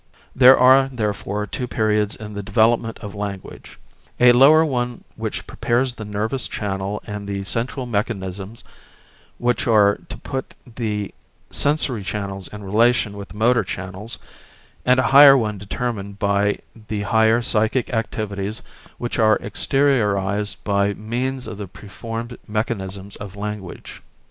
[0.35, 3.77] There are, therefore, two periods in the development of language:
[4.19, 8.63] a lower one which prepares the nervous channel and the central mechanisms
[9.37, 11.13] which are to put the
[11.51, 14.17] sensory channels in relation with the motor channels;
[14.87, 16.57] and a higher one determined by
[16.87, 18.63] the higher psychic activities
[18.97, 24.01] which are exteriorized by means of the preformed mechanisms of language.